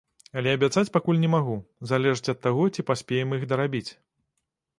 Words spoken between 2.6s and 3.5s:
ці паспеем іх